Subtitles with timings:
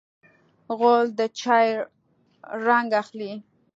[0.77, 1.67] غول د چای
[2.67, 3.31] رنګ اخلي.